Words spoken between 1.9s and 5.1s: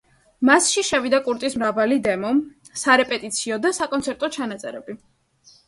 დემო, სარეპეტიციო და საკონცერტო ჩანაწერები.